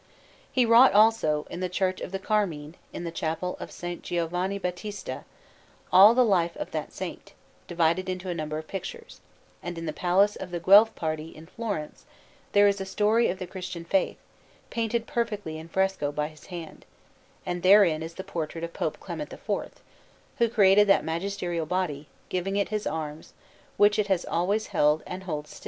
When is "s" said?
3.69-3.99